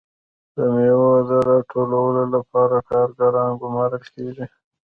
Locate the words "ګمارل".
3.61-4.03